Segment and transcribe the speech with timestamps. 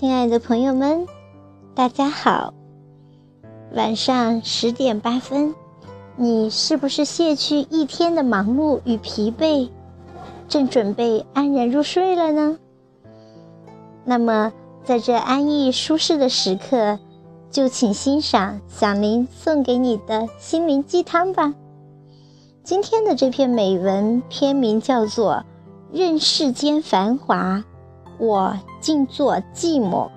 [0.00, 1.08] 亲爱的朋友们，
[1.74, 2.54] 大家好。
[3.74, 5.56] 晚上十点八分，
[6.14, 9.68] 你是不是卸去一天的忙碌与疲惫，
[10.48, 12.58] 正准备安然入睡了呢？
[14.04, 14.52] 那么，
[14.84, 17.00] 在这安逸舒适的时刻，
[17.50, 21.52] 就请欣赏响铃送给你的心灵鸡汤吧。
[22.62, 25.32] 今天的这篇美文篇名叫做
[25.90, 27.56] 《任世间繁华》。
[28.20, 30.10] 我静坐寂寞。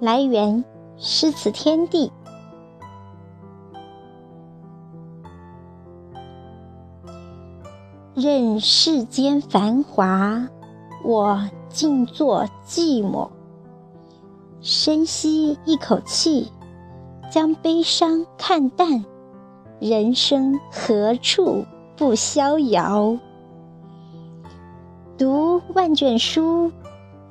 [0.00, 0.64] 来源：
[0.96, 2.12] 诗词天地。
[8.14, 10.48] 任世间繁华，
[11.04, 13.28] 我静坐寂寞。
[14.60, 16.50] 深吸一口气，
[17.30, 19.04] 将悲伤看淡。
[19.78, 23.18] 人生何处不逍遥？
[25.18, 26.72] 读万卷书，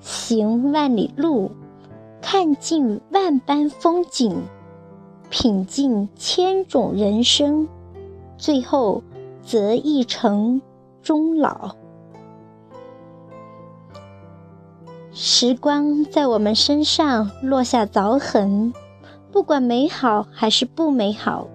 [0.05, 1.49] 行万里路，
[2.21, 4.43] 看尽万般风景，
[5.31, 7.67] 品尽千种人生，
[8.37, 9.01] 最后
[9.41, 10.61] 择一城
[11.01, 11.75] 终老。
[15.11, 18.71] 时光在我们身上落下凿痕，
[19.31, 21.47] 不管美好还是不美好，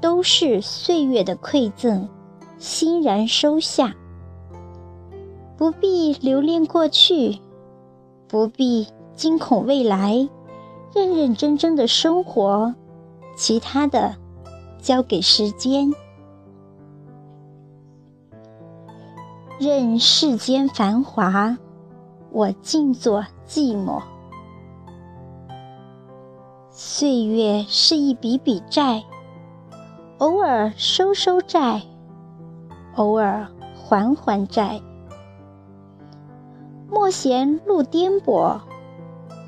[0.00, 2.08] 都是岁月的馈赠，
[2.58, 3.94] 欣然收下。
[5.56, 7.38] 不必留恋过去，
[8.32, 10.26] 不必惊恐未来，
[10.94, 12.74] 认认真真的生活，
[13.36, 14.16] 其他的
[14.78, 15.92] 交给时间。
[19.60, 21.58] 任世间繁华，
[22.30, 24.00] 我静坐寂寞。
[26.70, 29.04] 岁月是一笔笔债，
[30.16, 31.82] 偶尔收收债，
[32.94, 34.80] 偶尔还还债。
[36.92, 38.60] 莫嫌路颠簸，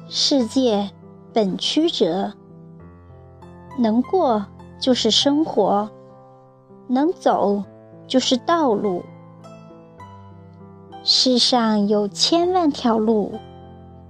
[0.09, 0.91] 世界
[1.35, 2.33] 本曲折。
[3.79, 4.47] 能过
[4.81, 5.91] 就是生活，
[6.89, 7.63] 能走
[8.07, 9.03] 就是道路。
[11.03, 13.33] 世上有千万条路，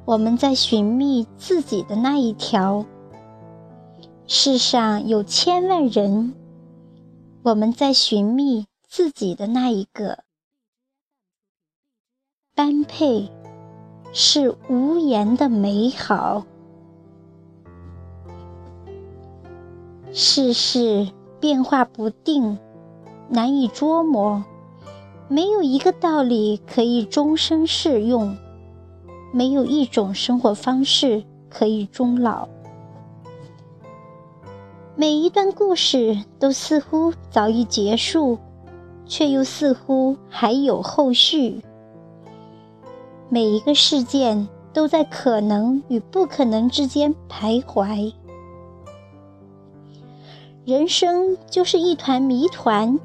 [0.04, 2.84] 我们在寻觅自己的那一条；
[4.28, 6.34] 世上有千万人，
[7.42, 10.23] 我们在寻觅自己的那一个。
[12.56, 13.28] 般配
[14.12, 16.44] 是无言的美好，
[20.12, 21.08] 世事
[21.40, 22.56] 变化不定，
[23.28, 24.44] 难以捉摸。
[25.26, 28.36] 没有一个道理可以终生适用，
[29.32, 32.48] 没有一种生活方式可以终老。
[34.94, 38.38] 每一段故事都似乎早已结束，
[39.06, 41.60] 却又似乎还有后续。
[43.34, 48.14] 每一个事件都在可能与不可能之间徘徊，
[50.64, 52.96] 人生就是一团谜团，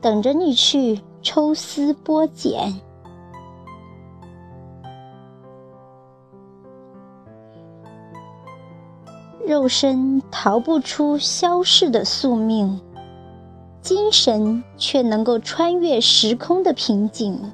[0.00, 2.80] 等着你去抽丝剥茧。
[9.44, 12.80] 肉身逃不出消逝的宿命，
[13.82, 17.50] 精神却能够穿越时空的瓶颈。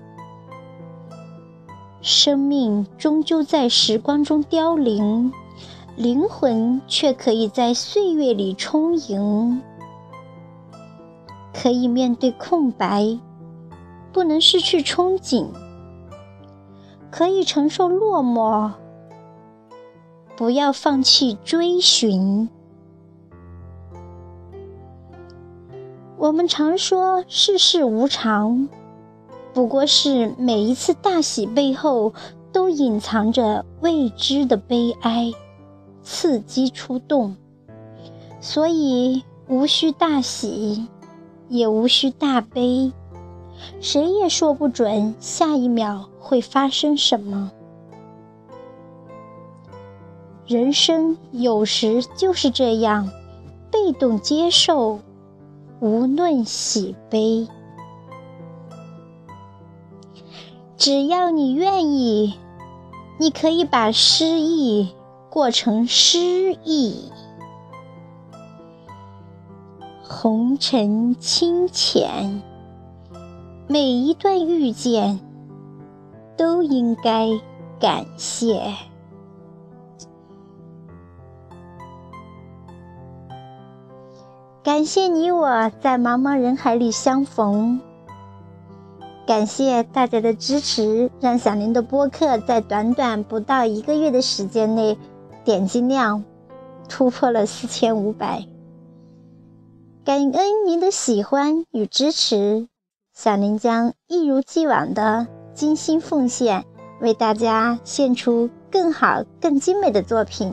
[2.02, 5.30] 生命终究在时光中凋零，
[5.96, 9.60] 灵魂却可以在岁月里充盈。
[11.52, 13.18] 可以面对空白，
[14.12, 15.48] 不能失去憧憬；
[17.10, 18.70] 可以承受落寞，
[20.36, 22.48] 不要放弃追寻。
[26.16, 28.68] 我们常说世事无常。
[29.52, 32.12] 不过是每一次大喜背后，
[32.52, 35.32] 都隐藏着未知的悲哀，
[36.02, 37.36] 刺激出动，
[38.40, 40.86] 所以无需大喜，
[41.48, 42.92] 也无需大悲，
[43.80, 47.50] 谁也说不准下一秒会发生什么。
[50.46, 53.10] 人生有时就是这样，
[53.70, 55.00] 被动接受，
[55.80, 57.48] 无论喜悲。
[60.80, 62.38] 只要你愿意，
[63.18, 64.94] 你可以把失意
[65.28, 67.12] 过成诗意。
[70.02, 72.40] 红尘清浅，
[73.68, 75.20] 每一段遇见
[76.38, 77.28] 都应该
[77.78, 78.72] 感谢。
[84.62, 87.82] 感谢你我在茫茫人海里相逢。
[89.30, 94.98] 感谢大家的支持，让小林的播客在短短不到一个月的时间内，
[95.44, 96.24] 点击量
[96.88, 98.44] 突破了四千五百。
[100.04, 102.66] 感恩您的喜欢与支持，
[103.14, 106.64] 小林将一如既往的精心奉献，
[107.00, 110.52] 为大家献出更好、更精美的作品。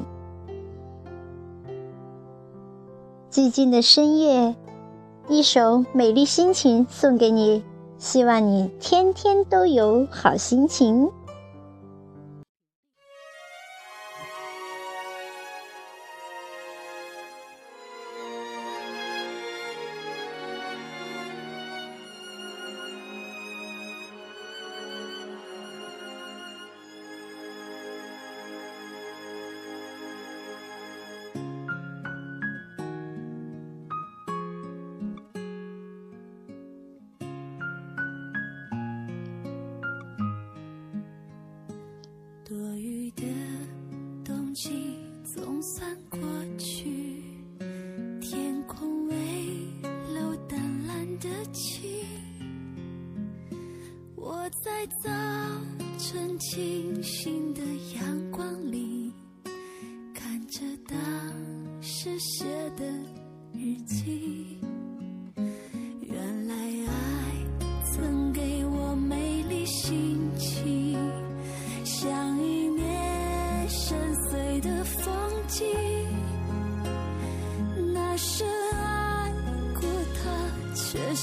[3.31, 4.55] 寂静的深夜，
[5.27, 7.63] 一首美丽心情送给你。
[7.99, 11.09] 希望你天天都有好心情。
[51.27, 51.83] 的情。
[54.15, 55.09] 我在早
[55.97, 57.61] 晨清新的
[57.95, 58.86] 阳光里，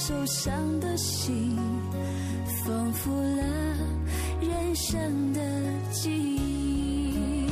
[0.07, 1.57] 受伤的心，
[2.63, 3.43] 丰富了
[4.39, 5.41] 人生的
[5.91, 7.49] 记忆。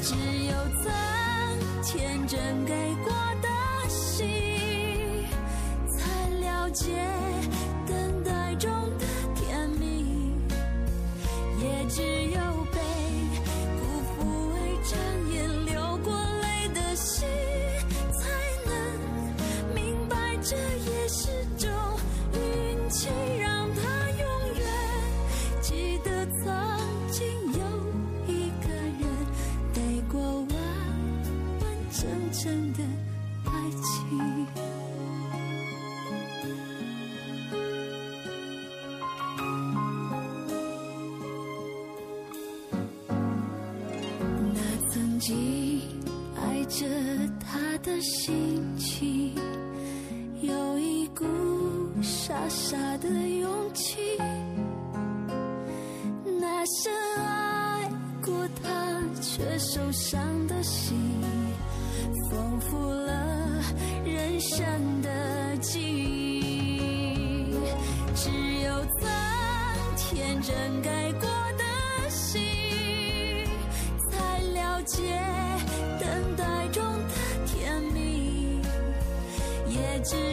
[0.00, 0.92] 只有曾
[1.82, 2.72] 天真给
[3.02, 3.12] 过
[3.42, 3.48] 的
[3.88, 4.24] 心，
[5.88, 6.94] 才了解
[7.88, 10.30] 等待中的甜蜜。
[11.60, 12.40] 也只有
[12.70, 12.78] 被
[13.80, 13.84] 辜
[14.14, 14.96] 负为长
[15.32, 15.34] 夜
[15.66, 17.26] 流过泪的心，
[18.12, 18.30] 才
[18.64, 21.37] 能明白这也是。
[52.58, 54.18] 傻的勇气。
[56.40, 57.88] 那深爱
[58.20, 60.98] 过他却受伤的心，
[62.28, 63.62] 丰富了
[64.04, 64.66] 人生
[65.02, 67.54] 的记忆。
[68.16, 68.28] 只
[68.64, 69.08] 有曾
[69.96, 71.28] 天真爱过。
[71.58, 72.42] 的心，
[74.10, 75.02] 才了解
[76.00, 77.14] 等待中的
[77.46, 78.60] 甜蜜，
[79.68, 80.27] 也只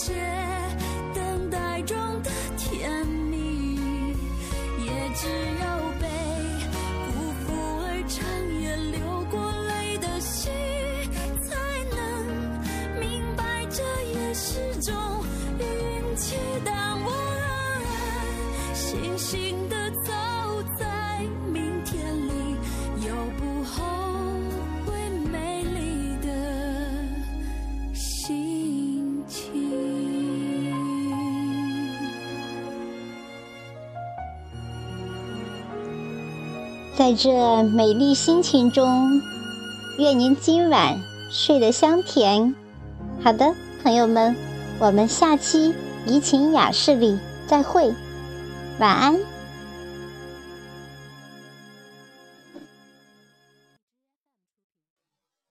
[0.00, 0.14] 界，
[1.14, 3.76] 等待中的甜蜜，
[4.78, 5.64] 也只有
[6.00, 6.08] 被
[7.12, 7.52] 辜负
[7.82, 8.18] 而长
[8.62, 8.98] 夜流
[9.30, 10.50] 过泪的心，
[11.42, 11.54] 才
[11.94, 11.98] 能
[12.98, 13.82] 明白这
[14.14, 14.94] 也是种
[15.58, 16.36] 运气。
[16.64, 19.79] 当我安安心心的。
[37.00, 39.22] 在这美丽心情中，
[39.96, 42.54] 愿您今晚睡得香甜。
[43.24, 44.36] 好的，朋友们，
[44.78, 47.94] 我们下期怡情雅室里再会，
[48.78, 49.18] 晚安。